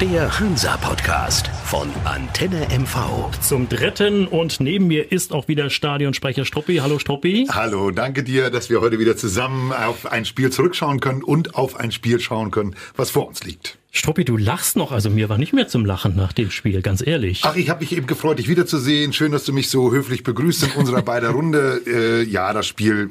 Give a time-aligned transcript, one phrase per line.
[0.00, 3.36] Der Hansa-Podcast von Antenne MV.
[3.40, 6.76] Zum dritten und neben mir ist auch wieder Stadionsprecher Struppi.
[6.76, 7.48] Hallo Struppi.
[7.50, 11.74] Hallo, danke dir, dass wir heute wieder zusammen auf ein Spiel zurückschauen können und auf
[11.74, 13.76] ein Spiel schauen können, was vor uns liegt.
[13.90, 17.04] Struppi, du lachst noch, also mir war nicht mehr zum Lachen nach dem Spiel, ganz
[17.04, 17.40] ehrlich.
[17.42, 19.12] Ach, ich habe mich eben gefreut, dich wiederzusehen.
[19.12, 21.82] Schön, dass du mich so höflich begrüßt in unserer beider Runde.
[21.86, 23.10] Äh, ja, das Spiel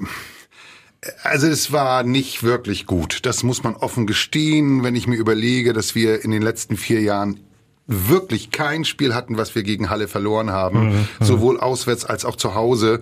[1.23, 3.25] also es war nicht wirklich gut.
[3.25, 7.01] Das muss man offen gestehen, wenn ich mir überlege, dass wir in den letzten vier
[7.01, 7.39] Jahren
[7.87, 11.07] wirklich kein Spiel hatten, was wir gegen Halle verloren haben, mhm.
[11.21, 12.99] sowohl auswärts als auch zu Hause.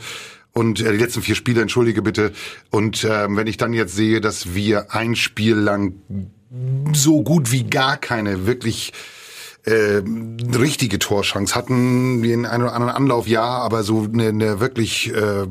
[0.53, 2.31] Und äh, die letzten vier Spiele, entschuldige bitte.
[2.69, 5.95] Und äh, wenn ich dann jetzt sehe, dass wir ein Spiel lang
[6.93, 8.93] so gut wie gar keine wirklich
[9.65, 10.01] äh,
[10.57, 15.13] richtige Torschance hatten, wie in einem oder anderen Anlauf ja, aber so eine, eine wirklich
[15.13, 15.47] äh,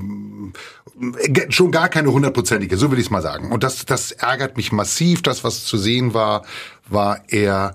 [1.48, 3.50] schon gar keine hundertprozentige, so will ich es mal sagen.
[3.50, 5.22] Und das, das ärgert mich massiv.
[5.22, 6.44] Das, was zu sehen war,
[6.88, 7.74] war eher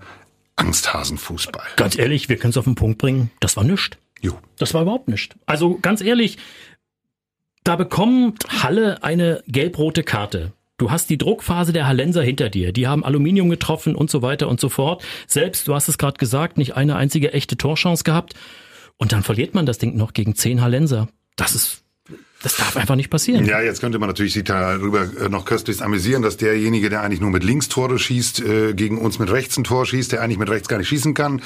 [0.55, 1.65] Angsthasenfußball.
[1.75, 3.98] Ganz ehrlich, wir können es auf den Punkt bringen, das war nichts.
[4.21, 4.37] Jo.
[4.57, 5.35] Das war überhaupt nichts.
[5.45, 6.37] Also ganz ehrlich,
[7.63, 10.54] da bekommt Halle eine gelb-rote Karte.
[10.80, 12.72] Du hast die Druckphase der Hallenser hinter dir.
[12.72, 15.04] Die haben Aluminium getroffen und so weiter und so fort.
[15.27, 18.34] Selbst, du hast es gerade gesagt, nicht eine einzige echte Torchance gehabt.
[18.98, 21.10] Und dann verliert man das Ding noch gegen zehn Hallenser.
[21.35, 21.84] Das ist
[22.41, 23.46] das darf einfach nicht passieren.
[23.46, 27.20] Ja, jetzt könnte man natürlich sich darüber äh, noch köstlich amüsieren, dass derjenige, der eigentlich
[27.20, 30.38] nur mit links Tore schießt, äh, gegen uns mit rechts ein Tor schießt, der eigentlich
[30.38, 31.41] mit rechts gar nicht schießen kann.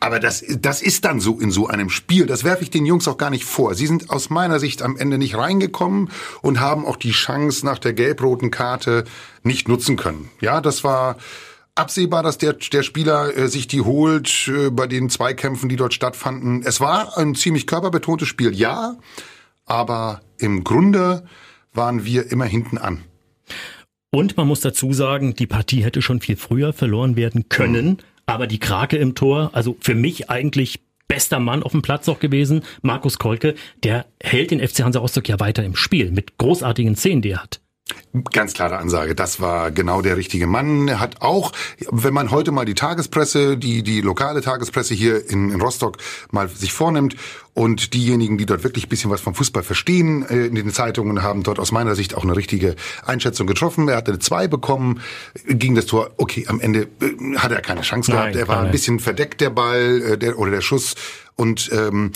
[0.00, 2.26] Aber das, das ist dann so in so einem Spiel.
[2.26, 3.74] Das werfe ich den Jungs auch gar nicht vor.
[3.74, 6.10] Sie sind aus meiner Sicht am Ende nicht reingekommen
[6.40, 9.04] und haben auch die Chance nach der gelb-roten Karte
[9.42, 10.30] nicht nutzen können.
[10.40, 11.16] Ja, das war
[11.74, 15.94] absehbar, dass der, der Spieler äh, sich die holt äh, bei den Zweikämpfen, die dort
[15.94, 16.62] stattfanden.
[16.64, 18.96] Es war ein ziemlich körperbetontes Spiel, ja
[19.68, 21.24] aber im Grunde
[21.72, 23.04] waren wir immer hinten an.
[24.10, 27.98] Und man muss dazu sagen, die Partie hätte schon viel früher verloren werden können, mhm.
[28.28, 32.20] Aber die Krake im Tor, also für mich eigentlich bester Mann auf dem Platz auch
[32.20, 36.94] gewesen, Markus Kolke, der hält den FC Hansa Rostock ja weiter im Spiel mit großartigen
[36.94, 37.60] Szenen, die er hat.
[38.32, 39.14] Ganz klare Ansage.
[39.14, 40.88] Das war genau der richtige Mann.
[40.88, 41.52] Er hat auch,
[41.90, 45.98] wenn man heute mal die Tagespresse, die, die lokale Tagespresse hier in, in Rostock
[46.30, 47.16] mal sich vornimmt
[47.54, 51.22] und diejenigen, die dort wirklich ein bisschen was vom Fußball verstehen, äh, in den Zeitungen
[51.22, 53.88] haben dort aus meiner Sicht auch eine richtige Einschätzung getroffen.
[53.88, 55.00] Er hatte eine 2 bekommen,
[55.46, 58.34] ging das Tor, okay, am Ende äh, hat er keine Chance gehabt.
[58.34, 60.94] Nein, er war ein bisschen verdeckt, der Ball äh, der, oder der Schuss.
[61.34, 62.12] Und ähm,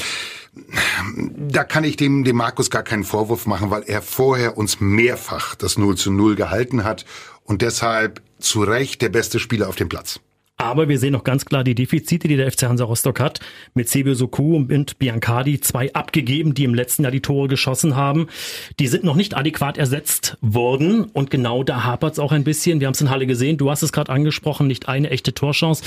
[1.15, 5.55] da kann ich dem, dem Markus gar keinen Vorwurf machen, weil er vorher uns mehrfach
[5.55, 7.05] das 0 zu 0 gehalten hat
[7.45, 10.21] und deshalb zu Recht der beste Spieler auf dem Platz.
[10.59, 13.41] Aber wir sehen auch ganz klar die Defizite, die der FC Hansa Rostock hat.
[13.75, 18.29] Mit Sebio Soku und Biancardi zwei abgegeben, die im letzten Jahr die Tore geschossen haben.
[18.79, 21.05] Die sind noch nicht adäquat ersetzt worden.
[21.05, 22.79] Und genau da hapert es auch ein bisschen.
[22.79, 23.57] Wir haben es in Halle gesehen.
[23.57, 25.83] Du hast es gerade angesprochen, nicht eine echte Torchance.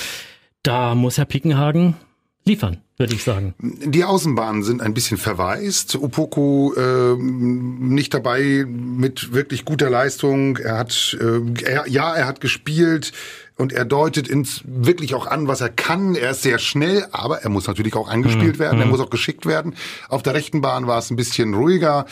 [0.61, 1.95] Da muss Herr Pickenhagen
[2.45, 3.55] liefern, würde ich sagen.
[3.59, 5.95] Die Außenbahnen sind ein bisschen verwaist.
[5.95, 10.57] Opoku äh, nicht dabei mit wirklich guter Leistung.
[10.57, 13.11] Er hat äh, er, ja, er hat gespielt
[13.57, 16.15] und er deutet ins wirklich auch an, was er kann.
[16.15, 18.59] Er ist sehr schnell, aber er muss natürlich auch angespielt mhm.
[18.59, 18.79] werden.
[18.79, 18.91] Er mhm.
[18.91, 19.75] muss auch geschickt werden.
[20.07, 22.05] Auf der rechten Bahn war es ein bisschen ruhiger.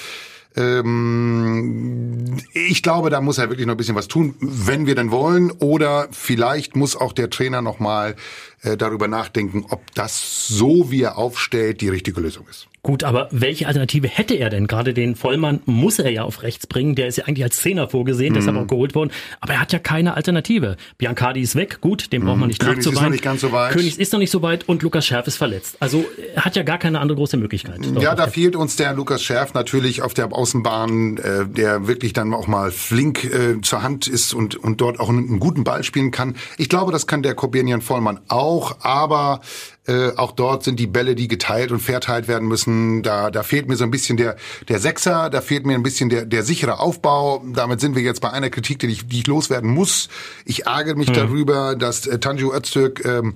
[0.55, 5.11] Ähm, ich glaube, da muss er wirklich noch ein bisschen was tun, wenn wir denn
[5.11, 5.51] wollen.
[5.51, 8.15] Oder vielleicht muss auch der Trainer noch mal
[8.63, 12.67] äh, darüber nachdenken, ob das so, wie er aufstellt, die richtige Lösung ist.
[12.85, 14.67] Gut, aber welche Alternative hätte er denn?
[14.67, 16.95] Gerade den Vollmann muss er ja auf rechts bringen.
[16.95, 18.35] Der ist ja eigentlich als Zehner vorgesehen, mm.
[18.35, 19.09] deshalb auch geholt worden.
[19.39, 20.75] Aber er hat ja keine Alternative.
[20.97, 22.25] Biancardi ist weg, gut, den mm.
[22.25, 22.97] braucht man nicht Königs nachzuweisen.
[22.97, 23.71] ist noch nicht ganz so weit.
[23.71, 25.77] Königs ist noch nicht so weit und Lukas Scherf ist verletzt.
[25.79, 26.03] Also
[26.35, 27.79] er hat ja gar keine andere große Möglichkeit.
[28.01, 32.33] Ja, da fehlt uns der Lukas Scherf natürlich auf der Außenbahn, äh, der wirklich dann
[32.33, 35.85] auch mal flink äh, zur Hand ist und, und dort auch einen, einen guten Ball
[35.85, 36.35] spielen kann.
[36.57, 39.41] Ich glaube, das kann der Korbinian Vollmann auch, aber
[39.85, 43.03] äh, auch dort sind die Bälle, die geteilt und verteilt werden müssen.
[43.03, 44.37] Da, da fehlt mir so ein bisschen der,
[44.69, 47.43] der Sechser, da fehlt mir ein bisschen der, der sichere Aufbau.
[47.53, 50.09] Damit sind wir jetzt bei einer Kritik, die ich, die ich loswerden muss.
[50.45, 51.13] Ich ärgere mich mhm.
[51.13, 53.35] darüber, dass äh, Tanju Öztürk ähm,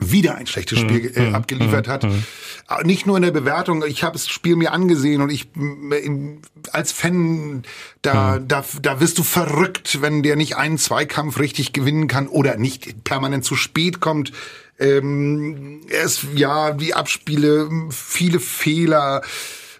[0.00, 2.06] wieder ein schlechtes Spiel äh, abgeliefert hat.
[2.84, 5.48] Nicht nur in der Bewertung, ich habe das Spiel mir angesehen und ich
[6.72, 7.62] als Fan,
[8.02, 12.56] da, da, da wirst du verrückt, wenn der nicht einen Zweikampf richtig gewinnen kann oder
[12.56, 14.32] nicht permanent zu spät kommt.
[14.78, 19.22] Ähm, es, ja, die Abspiele, viele Fehler.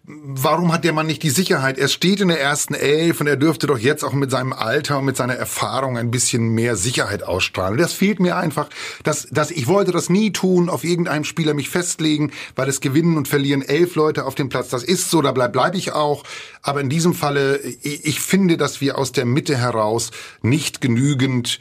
[0.04, 1.78] Warum hat der Mann nicht die Sicherheit?
[1.78, 4.98] Er steht in der ersten Elf und er dürfte doch jetzt auch mit seinem Alter
[4.98, 7.78] und mit seiner Erfahrung ein bisschen mehr Sicherheit ausstrahlen.
[7.78, 8.68] Das fehlt mir einfach.
[9.02, 13.16] dass, dass ich wollte das nie tun, auf irgendeinem Spieler mich festlegen, weil es gewinnen
[13.16, 14.68] und verlieren elf Leute auf dem Platz.
[14.68, 16.24] Das ist so, da bleib, bleib ich auch.
[16.62, 20.10] Aber in diesem Falle, ich, ich finde, dass wir aus der Mitte heraus
[20.42, 21.60] nicht genügend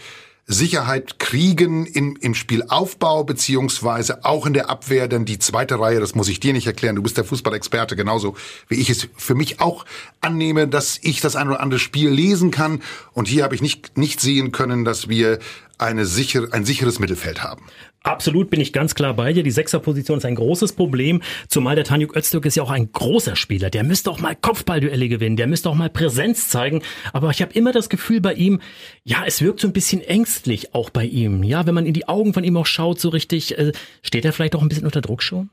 [0.51, 6.15] Sicherheit kriegen im, im Spielaufbau beziehungsweise auch in der Abwehr, denn die zweite Reihe, das
[6.15, 8.35] muss ich dir nicht erklären, du bist der Fußballexperte, genauso
[8.67, 9.85] wie ich es für mich auch
[10.21, 12.81] annehme, dass ich das ein oder andere Spiel lesen kann.
[13.13, 15.37] Und hier habe ich nicht, nicht sehen können, dass wir
[15.79, 17.65] eine sicher, ein sicheres Mittelfeld haben.
[18.03, 19.43] Absolut bin ich ganz klar bei dir.
[19.43, 23.35] Die Sechserposition ist ein großes Problem, zumal der Tanjuk Öztürk ist ja auch ein großer
[23.35, 23.69] Spieler.
[23.69, 26.81] Der müsste auch mal Kopfballduelle gewinnen, der müsste auch mal Präsenz zeigen.
[27.11, 28.61] Aber ich habe immer das Gefühl bei ihm,
[29.03, 31.43] ja, es wirkt so ein bisschen ängstlich auch bei ihm.
[31.43, 34.33] Ja, wenn man in die Augen von ihm auch schaut, so richtig, äh, steht er
[34.33, 35.49] vielleicht auch ein bisschen unter Druck schon?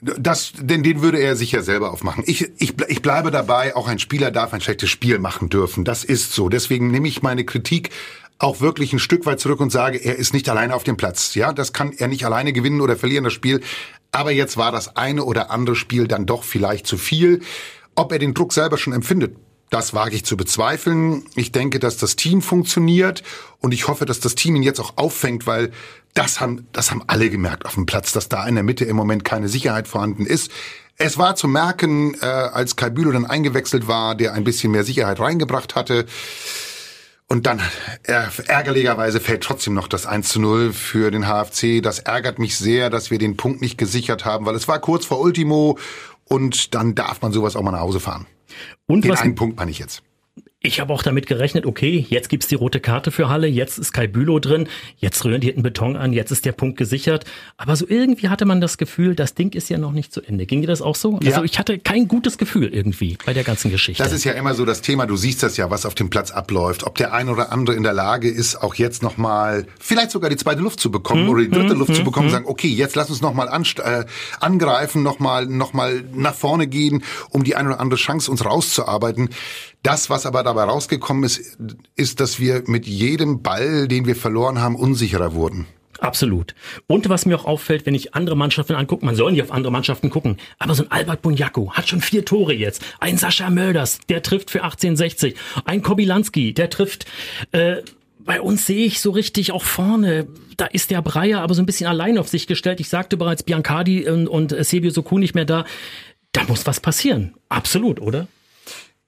[0.00, 2.24] Das, denn den würde er sicher selber aufmachen.
[2.26, 5.84] Ich, ich, ich bleibe dabei, auch ein Spieler darf ein schlechtes Spiel machen dürfen.
[5.84, 6.48] Das ist so.
[6.48, 7.90] Deswegen nehme ich meine Kritik
[8.42, 11.34] auch wirklich ein Stück weit zurück und sage, er ist nicht alleine auf dem Platz.
[11.34, 13.60] Ja, das kann er nicht alleine gewinnen oder verlieren, das Spiel.
[14.10, 17.40] Aber jetzt war das eine oder andere Spiel dann doch vielleicht zu viel.
[17.94, 19.36] Ob er den Druck selber schon empfindet,
[19.70, 21.24] das wage ich zu bezweifeln.
[21.36, 23.22] Ich denke, dass das Team funktioniert
[23.60, 25.70] und ich hoffe, dass das Team ihn jetzt auch auffängt, weil
[26.12, 28.96] das haben, das haben alle gemerkt auf dem Platz, dass da in der Mitte im
[28.96, 30.50] Moment keine Sicherheit vorhanden ist.
[30.98, 34.84] Es war zu merken, äh, als Kai Bülow dann eingewechselt war, der ein bisschen mehr
[34.84, 36.06] Sicherheit reingebracht hatte.
[37.32, 37.60] Und dann
[38.02, 41.82] äh, ärgerlicherweise fällt trotzdem noch das 1 zu 0 für den HFC.
[41.82, 45.06] Das ärgert mich sehr, dass wir den Punkt nicht gesichert haben, weil es war kurz
[45.06, 45.78] vor Ultimo
[46.26, 48.26] und dann darf man sowas auch mal nach Hause fahren.
[48.86, 50.02] Und den was, einen Punkt meine ich jetzt.
[50.64, 53.92] Ich habe auch damit gerechnet, okay, jetzt gibt's die rote Karte für Halle, jetzt ist
[53.92, 57.24] Kai Bülow drin, jetzt rühren die hinten Beton an, jetzt ist der Punkt gesichert.
[57.56, 60.46] Aber so irgendwie hatte man das Gefühl, das Ding ist ja noch nicht zu Ende.
[60.46, 61.18] Ging dir das auch so?
[61.20, 61.32] Ja.
[61.32, 64.02] Also ich hatte kein gutes Gefühl irgendwie bei der ganzen Geschichte.
[64.02, 66.30] Das ist ja immer so das Thema, du siehst das ja, was auf dem Platz
[66.30, 66.84] abläuft.
[66.84, 70.36] Ob der ein oder andere in der Lage ist, auch jetzt nochmal, vielleicht sogar die
[70.36, 72.34] zweite Luft zu bekommen hm, oder die dritte hm, Luft hm, zu bekommen hm.
[72.34, 74.04] und sagen, okay, jetzt lass uns nochmal äh,
[74.38, 79.30] angreifen, nochmal noch mal nach vorne gehen, um die eine oder andere Chance uns rauszuarbeiten.
[79.82, 81.58] Das, was aber dabei rausgekommen ist,
[81.96, 85.66] ist, dass wir mit jedem Ball, den wir verloren haben, unsicherer wurden.
[85.98, 86.54] Absolut.
[86.88, 89.72] Und was mir auch auffällt, wenn ich andere Mannschaften angucke, man soll nicht auf andere
[89.72, 92.82] Mannschaften gucken, aber so ein Albert Bunyaku hat schon vier Tore jetzt.
[92.98, 95.36] Ein Sascha Mölders, der trifft für 1860.
[95.64, 97.06] Ein Kobilanski, der trifft...
[97.52, 97.76] Äh,
[98.24, 101.66] bei uns sehe ich so richtig auch vorne, da ist der Breyer aber so ein
[101.66, 102.78] bisschen allein auf sich gestellt.
[102.78, 105.64] Ich sagte bereits, Biancardi und, und Sebio Soku nicht mehr da.
[106.30, 107.34] Da muss was passieren.
[107.48, 108.28] Absolut, oder?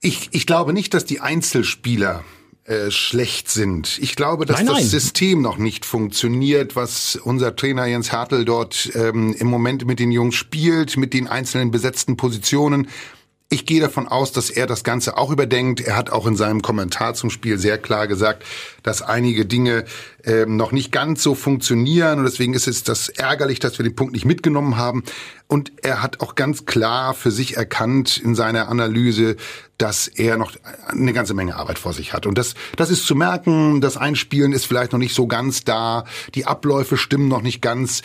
[0.01, 2.23] Ich, ich glaube nicht, dass die Einzelspieler
[2.65, 3.99] äh, schlecht sind.
[3.99, 4.75] Ich glaube, dass nein, nein.
[4.77, 9.99] das System noch nicht funktioniert, was unser Trainer Jens Hartl dort ähm, im Moment mit
[9.99, 12.87] den Jungs spielt, mit den einzelnen besetzten Positionen.
[13.55, 15.79] Ich gehe davon aus, dass er das Ganze auch überdenkt.
[15.79, 18.43] Er hat auch in seinem Kommentar zum Spiel sehr klar gesagt,
[18.83, 19.85] dass einige Dinge
[20.25, 23.95] ähm, noch nicht ganz so funktionieren und deswegen ist es das ärgerlich, dass wir den
[23.95, 25.05] Punkt nicht mitgenommen haben.
[25.47, 29.37] Und er hat auch ganz klar für sich erkannt in seiner Analyse,
[29.77, 30.51] dass er noch
[30.87, 32.25] eine ganze Menge Arbeit vor sich hat.
[32.25, 33.79] Und das, das ist zu merken.
[33.79, 36.03] Das Einspielen ist vielleicht noch nicht so ganz da.
[36.33, 38.01] Die Abläufe stimmen noch nicht ganz.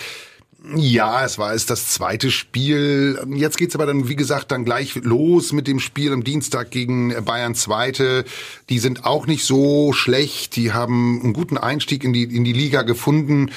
[0.76, 3.18] Ja, es war es das zweite Spiel.
[3.34, 7.14] Jetzt geht's aber dann, wie gesagt, dann gleich los mit dem Spiel am Dienstag gegen
[7.24, 8.24] Bayern Zweite.
[8.68, 10.56] Die sind auch nicht so schlecht.
[10.56, 13.50] Die haben einen guten Einstieg in die, in die Liga gefunden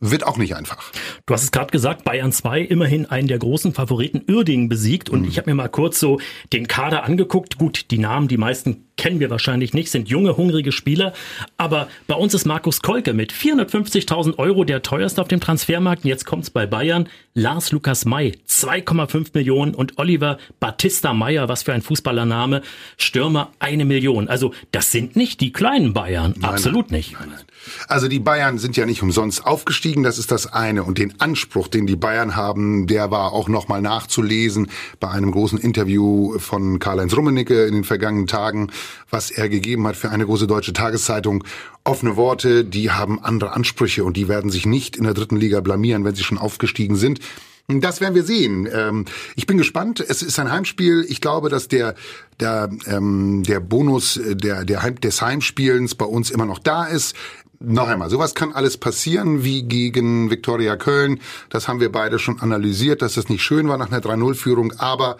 [0.00, 0.92] wird auch nicht einfach.
[1.24, 5.22] Du hast es gerade gesagt, Bayern 2 immerhin einen der großen Favoriten Uerdingen besiegt und
[5.22, 5.28] mhm.
[5.28, 6.20] ich habe mir mal kurz so
[6.52, 7.58] den Kader angeguckt.
[7.58, 11.12] Gut, die Namen, die meisten kennen wir wahrscheinlich nicht, sind junge, hungrige Spieler.
[11.56, 16.04] Aber bei uns ist Markus Kolke mit 450.000 Euro der teuerste auf dem Transfermarkt.
[16.04, 17.08] Und jetzt kommt's bei Bayern.
[17.34, 19.74] Lars Lukas May, 2,5 Millionen.
[19.74, 22.62] Und Oliver Battista Meyer, was für ein Fußballername,
[22.96, 24.28] Stürmer, eine Million.
[24.28, 26.34] Also das sind nicht die kleinen Bayern.
[26.36, 27.12] Nein, Absolut nein, nicht.
[27.12, 27.44] Nein, nein.
[27.88, 30.84] Also die Bayern sind ja nicht umsonst aufgestiegen, das ist das eine.
[30.84, 34.68] Und den Anspruch, den die Bayern haben, der war auch nochmal nachzulesen
[35.00, 38.70] bei einem großen Interview von Karl-Heinz Rummenigge in den vergangenen Tagen
[39.10, 41.44] was er gegeben hat für eine große deutsche Tageszeitung.
[41.84, 45.60] Offene Worte, die haben andere Ansprüche und die werden sich nicht in der dritten Liga
[45.60, 47.20] blamieren, wenn sie schon aufgestiegen sind.
[47.68, 48.68] Das werden wir sehen.
[48.72, 49.98] Ähm, ich bin gespannt.
[49.98, 51.04] Es ist ein Heimspiel.
[51.08, 51.96] Ich glaube, dass der
[52.38, 56.84] der ähm, der Bonus äh, der der Heim, des Heimspielens bei uns immer noch da
[56.84, 57.16] ist.
[57.58, 61.20] Noch einmal, sowas kann alles passieren wie gegen Viktoria Köln.
[61.48, 64.72] Das haben wir beide schon analysiert, dass es nicht schön war nach einer 3-0-Führung.
[64.78, 65.16] Aber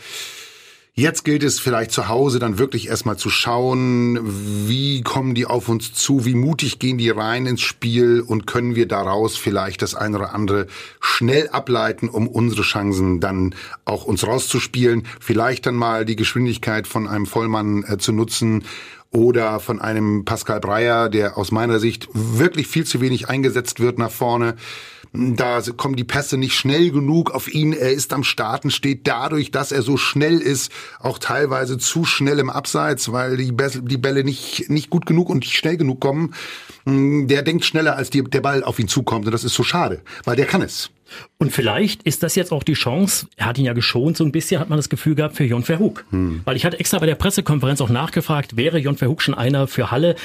[0.98, 4.18] Jetzt gilt es vielleicht zu Hause dann wirklich erstmal zu schauen,
[4.66, 8.76] wie kommen die auf uns zu, wie mutig gehen die rein ins Spiel und können
[8.76, 14.26] wir daraus vielleicht das eine oder andere schnell ableiten, um unsere Chancen dann auch uns
[14.26, 15.06] rauszuspielen.
[15.20, 18.64] Vielleicht dann mal die Geschwindigkeit von einem Vollmann äh, zu nutzen
[19.16, 23.98] oder von einem Pascal Breyer, der aus meiner Sicht wirklich viel zu wenig eingesetzt wird
[23.98, 24.56] nach vorne.
[25.14, 27.72] Da kommen die Pässe nicht schnell genug auf ihn.
[27.72, 30.70] Er ist am Starten, steht dadurch, dass er so schnell ist,
[31.00, 35.56] auch teilweise zu schnell im Abseits, weil die, Bälle nicht, nicht gut genug und nicht
[35.56, 36.34] schnell genug kommen.
[36.84, 39.24] Der denkt schneller, als die, der Ball auf ihn zukommt.
[39.24, 40.90] Und das ist so schade, weil der kann es.
[41.38, 44.32] Und vielleicht ist das jetzt auch die Chance, er hat ihn ja geschont, so ein
[44.32, 46.04] bisschen hat man das Gefühl gehabt für Jon Verhoek.
[46.10, 46.40] Hm.
[46.44, 49.90] Weil ich hatte extra bei der Pressekonferenz auch nachgefragt, wäre Jon Verhoek schon einer für
[49.90, 50.16] Halle?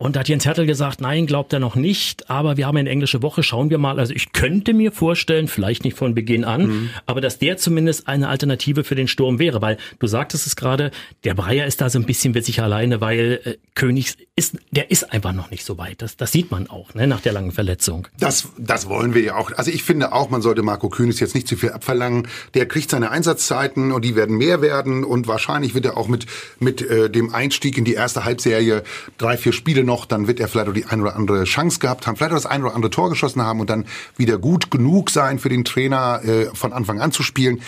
[0.00, 2.88] Und da hat Jens Hertel gesagt, nein, glaubt er noch nicht, aber wir haben eine
[2.88, 3.98] englische Woche, schauen wir mal.
[3.98, 6.90] Also ich könnte mir vorstellen, vielleicht nicht von Beginn an, mhm.
[7.06, 10.92] aber dass der zumindest eine Alternative für den Sturm wäre, weil du sagtest es gerade,
[11.24, 15.12] der Breyer ist da so ein bisschen sich alleine, weil äh, Königs ist, der ist
[15.12, 16.00] einfach noch nicht so weit.
[16.00, 18.06] Das, das sieht man auch, ne, nach der langen Verletzung.
[18.20, 19.50] Das, das wollen wir ja auch.
[19.56, 22.28] Also ich finde auch, man sollte Marco Königs jetzt nicht zu viel abverlangen.
[22.54, 26.26] Der kriegt seine Einsatzzeiten und die werden mehr werden und wahrscheinlich wird er auch mit,
[26.60, 28.84] mit äh, dem Einstieg in die erste Halbserie
[29.16, 32.06] drei, vier Spiele noch, dann wird er vielleicht auch die ein oder andere Chance gehabt
[32.06, 35.10] haben, vielleicht auch das ein oder andere Tor geschossen haben und dann wieder gut genug
[35.10, 37.60] sein für den Trainer äh, von Anfang an zu spielen.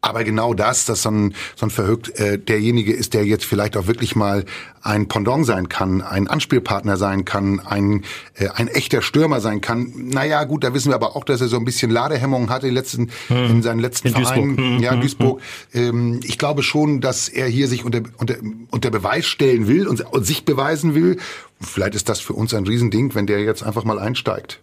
[0.00, 3.76] Aber genau das, dass so ein, so ein Verhögt äh, derjenige ist, der jetzt vielleicht
[3.76, 4.44] auch wirklich mal
[4.80, 8.04] ein Pendant sein kann, ein Anspielpartner sein kann, ein,
[8.34, 9.92] äh, ein echter Stürmer sein kann.
[9.96, 13.10] Naja, gut, da wissen wir aber auch, dass er so ein bisschen Ladehemmungen hatte letzten,
[13.26, 13.36] hm.
[13.50, 14.56] in seinen letzten in Vereinen.
[14.56, 14.76] Duisburg.
[14.76, 14.82] Hm.
[14.82, 15.00] Ja, hm.
[15.00, 15.40] Duisburg.
[15.74, 18.36] Ähm, ich glaube schon, dass er hier sich unter, unter,
[18.70, 21.18] unter Beweis stellen will und, und sich beweisen will.
[21.60, 24.60] Vielleicht ist das für uns ein Riesending, wenn der jetzt einfach mal einsteigt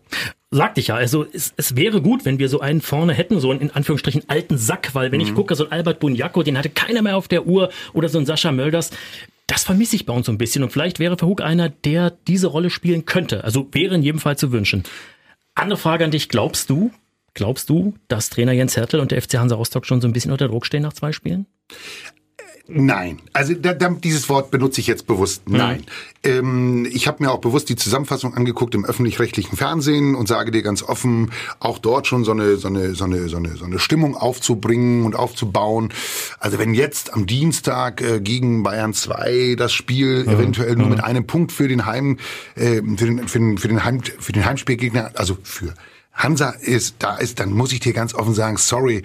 [0.55, 3.51] sagte ich ja, also es, es wäre gut, wenn wir so einen vorne hätten, so
[3.51, 5.27] einen in Anführungsstrichen alten Sack, weil wenn mhm.
[5.27, 8.17] ich gucke, so ein Albert Bunjako, den hatte keiner mehr auf der Uhr oder so
[8.17, 8.91] ein Sascha Mölders,
[9.47, 12.47] das vermisse ich bei uns so ein bisschen und vielleicht wäre Verhoek einer, der diese
[12.47, 13.43] Rolle spielen könnte.
[13.43, 14.83] Also wäre in jedem Fall zu wünschen.
[15.53, 16.91] Andere Frage an dich, glaubst du,
[17.33, 20.31] glaubst du, dass Trainer Jens Hertel und der FC Hansa Rostock schon so ein bisschen
[20.31, 21.45] unter Druck stehen nach zwei Spielen?
[22.67, 25.47] Nein, also da, da, dieses Wort benutze ich jetzt bewusst.
[25.47, 25.83] Nein.
[26.23, 30.63] Ähm, ich habe mir auch bewusst die Zusammenfassung angeguckt im öffentlich-rechtlichen Fernsehen und sage dir
[30.63, 33.77] ganz offen, auch dort schon so eine, so eine, so eine, so eine, so eine
[33.77, 35.93] Stimmung aufzubringen und aufzubauen.
[36.39, 40.29] Also wenn jetzt am Dienstag äh, gegen Bayern 2 das Spiel mhm.
[40.29, 40.93] eventuell nur mhm.
[40.93, 42.17] mit einem Punkt für den Heim,
[42.55, 45.75] äh, für den, für den, für den Heim, für den Heimspielgegner, also für
[46.13, 49.03] Hansa ist, da ist, dann muss ich dir ganz offen sagen, sorry,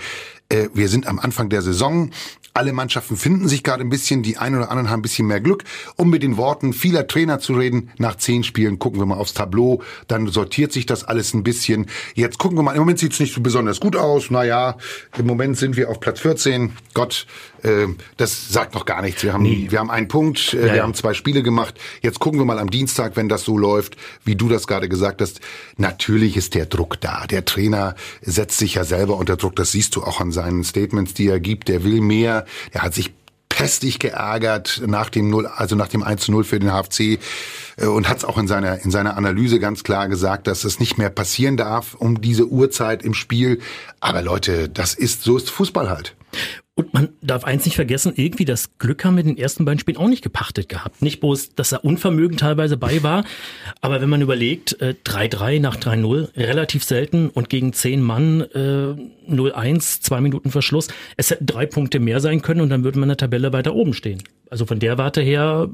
[0.50, 2.10] äh, wir sind am Anfang der Saison.
[2.52, 5.40] Alle Mannschaften finden sich gerade ein bisschen, die einen oder anderen haben ein bisschen mehr
[5.40, 5.64] Glück.
[5.96, 9.34] Um mit den Worten vieler Trainer zu reden, nach zehn Spielen gucken wir mal aufs
[9.34, 11.86] Tableau, dann sortiert sich das alles ein bisschen.
[12.14, 14.30] Jetzt gucken wir mal, im Moment sieht's nicht so besonders gut aus.
[14.30, 14.76] Naja,
[15.16, 16.72] im Moment sind wir auf Platz 14.
[16.92, 17.26] Gott,
[17.62, 19.22] äh, das sagt noch gar nichts.
[19.22, 19.66] Wir haben, nee.
[19.68, 20.82] wir haben einen Punkt, äh, ja, wir ja.
[20.82, 21.74] haben zwei Spiele gemacht.
[22.02, 25.20] Jetzt gucken wir mal am Dienstag, wenn das so läuft, wie du das gerade gesagt
[25.20, 25.40] hast.
[25.76, 27.26] Natürlich ist der Druck da.
[27.26, 29.56] Der Trainer setzt sich ja selber unter Druck.
[29.56, 31.68] Das siehst du auch an seinen Statements, die er gibt.
[31.68, 32.46] Der will mehr.
[32.72, 33.12] Er hat sich
[33.50, 37.18] pestig geärgert nach dem 0, also nach dem 1 zu 0 für den HFC
[37.76, 40.80] äh, und hat es auch in seiner, in seiner Analyse ganz klar gesagt, dass es
[40.80, 43.60] nicht mehr passieren darf um diese Uhrzeit im Spiel.
[44.00, 46.16] Aber Leute, das ist, so ist Fußball halt.
[46.80, 49.78] Und man darf eins nicht vergessen, irgendwie das Glück haben wir in den ersten beiden
[49.78, 51.02] Spielen auch nicht gepachtet gehabt.
[51.02, 53.24] Nicht bloß, dass er Unvermögen teilweise bei war,
[53.82, 58.94] aber wenn man überlegt, 3-3 äh, nach 3-0, relativ selten und gegen 10 Mann äh,
[59.30, 60.88] 0-1, zwei Minuten Verschluss.
[61.18, 63.74] Es hätten drei Punkte mehr sein können und dann würde man in der Tabelle weiter
[63.74, 64.22] oben stehen.
[64.48, 65.68] Also von der Warte her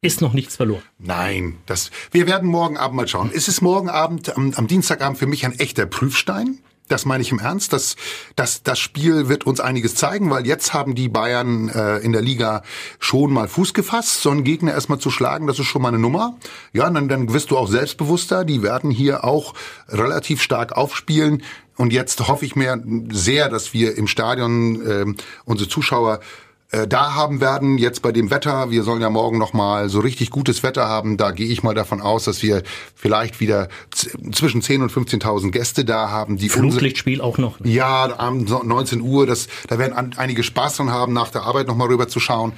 [0.00, 0.82] ist noch nichts verloren.
[0.98, 3.30] Nein, das, wir werden morgen Abend mal schauen.
[3.30, 6.60] Ist es morgen Abend, am, am Dienstagabend für mich ein echter Prüfstein?
[6.90, 7.72] Das meine ich im Ernst.
[7.72, 7.94] Das,
[8.34, 12.20] das, das Spiel wird uns einiges zeigen, weil jetzt haben die Bayern äh, in der
[12.20, 12.62] Liga
[12.98, 14.22] schon mal Fuß gefasst.
[14.22, 16.36] So einen Gegner erstmal zu schlagen, das ist schon mal eine Nummer.
[16.72, 18.44] Ja, dann, dann wirst du auch selbstbewusster.
[18.44, 19.54] Die werden hier auch
[19.88, 21.44] relativ stark aufspielen.
[21.76, 25.06] Und jetzt hoffe ich mir sehr, dass wir im Stadion äh,
[25.44, 26.20] unsere Zuschauer
[26.70, 27.78] äh, da haben werden.
[27.78, 31.16] Jetzt bei dem Wetter, wir sollen ja morgen noch mal so richtig gutes Wetter haben.
[31.16, 32.62] Da gehe ich mal davon aus, dass wir
[32.94, 33.68] vielleicht wieder
[34.32, 36.36] zwischen 10 und 15.000 Gäste da haben.
[36.36, 37.58] Die Flutlichtspiel auch noch.
[37.64, 39.26] Ja, am 19 Uhr.
[39.26, 42.52] Das, da werden einige Spaß dran haben, nach der Arbeit noch mal rüber zu schauen.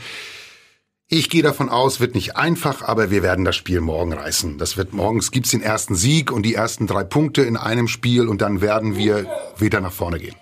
[1.08, 4.56] Ich gehe davon aus, wird nicht einfach, aber wir werden das Spiel morgen reißen.
[4.56, 8.28] Das wird morgens gibt's den ersten Sieg und die ersten drei Punkte in einem Spiel
[8.28, 9.26] und dann werden wir
[9.58, 10.34] wieder nach vorne gehen.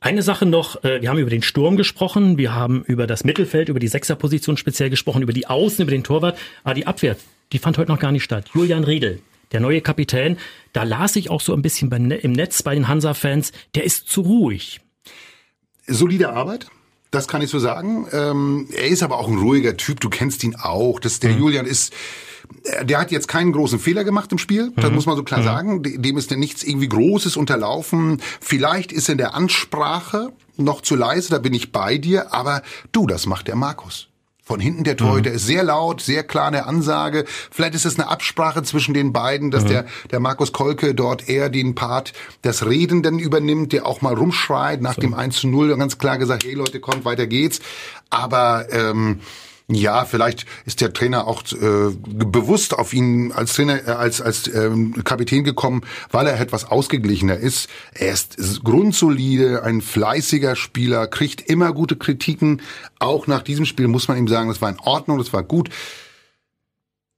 [0.00, 3.68] Eine Sache noch, äh, wir haben über den Sturm gesprochen, wir haben über das Mittelfeld,
[3.68, 7.16] über die Sechserposition speziell gesprochen, über die Außen, über den Torwart, aber die Abwehr,
[7.52, 8.50] die fand heute noch gar nicht statt.
[8.54, 9.20] Julian Riedel,
[9.52, 10.36] der neue Kapitän,
[10.72, 14.08] da las ich auch so ein bisschen ne-, im Netz bei den Hansa-Fans, der ist
[14.08, 14.80] zu ruhig.
[15.86, 16.66] Solide Arbeit,
[17.10, 18.06] Das kann ich so sagen.
[18.12, 20.00] Ähm, er ist aber auch ein ruhiger Typ.
[20.00, 21.00] Du kennst ihn auch.
[21.00, 21.38] Das, der mhm.
[21.38, 21.94] Julian ist,
[22.82, 24.72] der hat jetzt keinen großen Fehler gemacht im Spiel.
[24.76, 24.96] Das mhm.
[24.96, 25.44] muss man so klar mhm.
[25.44, 25.82] sagen.
[25.82, 28.20] Dem ist nichts irgendwie Großes unterlaufen.
[28.40, 31.30] Vielleicht ist in der Ansprache noch zu leise.
[31.30, 32.32] Da bin ich bei dir.
[32.34, 32.62] Aber
[32.92, 34.08] du, das macht der Markus.
[34.46, 35.36] Von hinten der Torhüter mhm.
[35.36, 37.24] ist sehr laut, sehr klar eine Ansage.
[37.50, 39.68] Vielleicht ist es eine Absprache zwischen den beiden, dass mhm.
[39.68, 42.12] der, der Markus Kolke dort eher den Part
[42.44, 45.00] des Redenden übernimmt, der auch mal rumschreit nach so.
[45.00, 47.58] dem 1 zu 0 und ganz klar gesagt, hey Leute, kommt, weiter geht's.
[48.08, 49.18] Aber ähm,
[49.68, 54.46] ja, vielleicht ist der Trainer auch äh, bewusst auf ihn als Trainer, äh, als als
[54.54, 55.80] ähm, Kapitän gekommen,
[56.12, 57.68] weil er etwas ausgeglichener ist.
[57.92, 62.62] Er ist grundsolide, ein fleißiger Spieler, kriegt immer gute Kritiken.
[63.00, 65.70] Auch nach diesem Spiel muss man ihm sagen, das war in Ordnung, das war gut.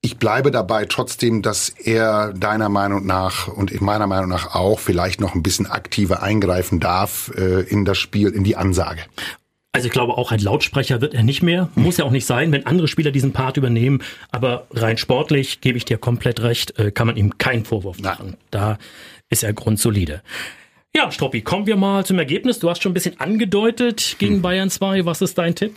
[0.01, 5.21] Ich bleibe dabei trotzdem, dass er deiner Meinung nach und meiner Meinung nach auch vielleicht
[5.21, 9.03] noch ein bisschen aktiver eingreifen darf äh, in das Spiel, in die Ansage.
[9.73, 11.69] Also ich glaube, auch ein Lautsprecher wird er nicht mehr.
[11.75, 14.03] Muss ja auch nicht sein, wenn andere Spieler diesen Part übernehmen.
[14.31, 18.37] Aber rein sportlich gebe ich dir komplett recht, äh, kann man ihm keinen Vorwurf machen.
[18.51, 18.79] Da
[19.29, 20.23] ist er grundsolide.
[20.95, 22.59] Ja, Stroppi, kommen wir mal zum Ergebnis.
[22.59, 24.43] Du hast schon ein bisschen angedeutet gegen hm.
[24.43, 25.05] Bayern 2.
[25.05, 25.77] Was ist dein Tipp?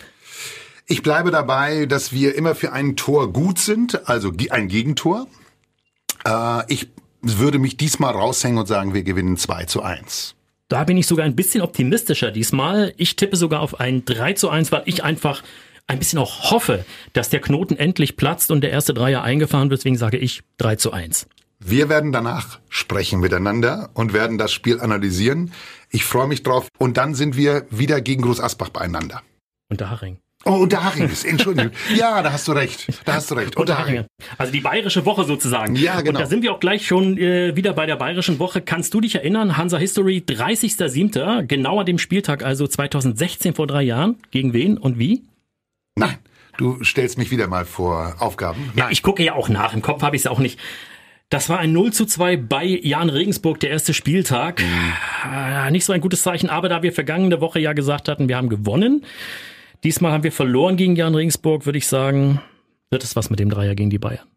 [0.88, 5.28] Ich bleibe dabei, dass wir immer für ein Tor gut sind, also ein Gegentor.
[6.26, 6.88] Äh, ich
[7.22, 10.36] würde mich diesmal raushängen und sagen, wir gewinnen 2 zu 1.
[10.72, 12.94] Da bin ich sogar ein bisschen optimistischer diesmal.
[12.96, 15.44] Ich tippe sogar auf ein 3 zu 1, weil ich einfach
[15.86, 19.82] ein bisschen auch hoffe, dass der Knoten endlich platzt und der erste Dreier eingefahren wird.
[19.82, 21.28] Deswegen sage ich 3 zu 1.
[21.60, 25.52] Wir werden danach sprechen miteinander und werden das Spiel analysieren.
[25.90, 26.70] Ich freue mich drauf.
[26.78, 29.22] Und dann sind wir wieder gegen Groß Asbach beieinander.
[29.70, 30.21] Und der Haring.
[30.44, 31.72] Oh, Unterhaching Entschuldigung.
[31.96, 32.88] ja, da hast du recht.
[33.06, 33.58] Da hast du recht.
[33.58, 34.06] Unterhaching.
[34.38, 35.76] Also die bayerische Woche sozusagen.
[35.76, 36.18] Ja, genau.
[36.18, 38.62] Und da sind wir auch gleich schon äh, wieder bei der bayerischen Woche.
[38.62, 43.84] Kannst du dich erinnern, Hansa History, 30.07., genau an dem Spieltag, also 2016 vor drei
[43.84, 44.18] Jahren.
[44.32, 45.24] Gegen wen und wie?
[45.96, 46.18] Nein.
[46.58, 48.72] Du stellst mich wieder mal vor Aufgaben.
[48.76, 49.74] Ja, ich gucke ja auch nach.
[49.74, 50.60] Im Kopf habe ich es auch nicht.
[51.30, 54.60] Das war ein 0 zu 2 bei Jan Regensburg, der erste Spieltag.
[54.60, 55.34] Mhm.
[55.34, 58.36] Äh, nicht so ein gutes Zeichen, aber da wir vergangene Woche ja gesagt hatten, wir
[58.36, 59.06] haben gewonnen,
[59.84, 62.40] Diesmal haben wir verloren gegen Jan Regensburg, würde ich sagen.
[62.92, 64.28] Wird es was mit dem Dreier gegen die Bayern?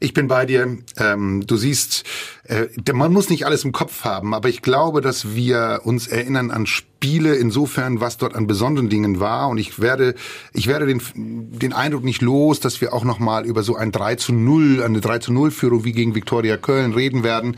[0.00, 0.78] Ich bin bei dir.
[0.96, 2.04] Ähm, du siehst,
[2.44, 6.50] äh, man muss nicht alles im Kopf haben, aber ich glaube, dass wir uns erinnern
[6.50, 9.48] an Spiele insofern, was dort an besonderen Dingen war.
[9.48, 10.14] Und ich werde,
[10.52, 14.14] ich werde den, den Eindruck nicht los, dass wir auch nochmal über so ein 3
[14.16, 17.56] zu 0, eine 3 zu 0 Führung wie gegen Viktoria Köln reden werden,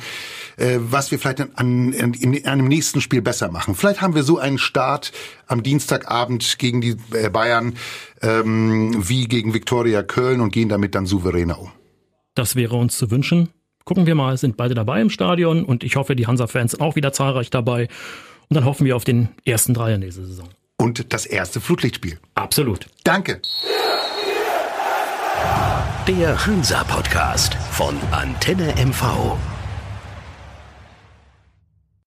[0.56, 3.74] äh, was wir vielleicht an, an, in einem nächsten Spiel besser machen.
[3.74, 5.12] Vielleicht haben wir so einen Start
[5.46, 7.74] am Dienstagabend gegen die äh, Bayern
[8.22, 11.70] ähm, wie gegen Viktoria Köln und gehen damit dann souveräner um.
[12.34, 13.48] Das wäre uns zu wünschen.
[13.84, 16.96] Gucken wir mal, sind beide dabei im Stadion und ich hoffe, die Hansa-Fans sind auch
[16.96, 17.88] wieder zahlreich dabei.
[18.48, 20.48] Und dann hoffen wir auf den ersten Dreier nächste Saison.
[20.76, 22.18] Und das erste Flutlichtspiel.
[22.34, 22.86] Absolut.
[23.04, 23.40] Danke.
[26.08, 29.36] Der Hansa-Podcast von Antenne MV.